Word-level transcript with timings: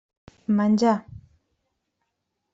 Menjar. 0.57 0.97